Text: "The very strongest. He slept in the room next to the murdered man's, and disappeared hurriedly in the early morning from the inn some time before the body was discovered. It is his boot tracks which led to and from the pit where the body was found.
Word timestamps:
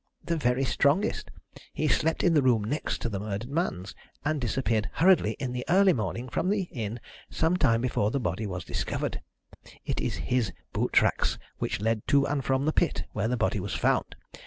"The 0.23 0.35
very 0.35 0.65
strongest. 0.65 1.29
He 1.73 1.87
slept 1.87 2.23
in 2.23 2.33
the 2.33 2.41
room 2.41 2.63
next 2.63 3.01
to 3.03 3.07
the 3.09 3.19
murdered 3.19 3.47
man's, 3.51 3.93
and 4.25 4.41
disappeared 4.41 4.89
hurriedly 4.93 5.33
in 5.37 5.51
the 5.51 5.63
early 5.69 5.93
morning 5.93 6.27
from 6.27 6.49
the 6.49 6.63
inn 6.71 6.99
some 7.29 7.55
time 7.55 7.81
before 7.81 8.09
the 8.09 8.19
body 8.19 8.47
was 8.47 8.65
discovered. 8.65 9.21
It 9.85 10.01
is 10.01 10.15
his 10.15 10.53
boot 10.73 10.91
tracks 10.93 11.37
which 11.59 11.81
led 11.81 12.07
to 12.07 12.25
and 12.25 12.43
from 12.43 12.65
the 12.65 12.73
pit 12.73 13.03
where 13.13 13.27
the 13.27 13.37
body 13.37 13.59
was 13.59 13.75
found. 13.75 14.15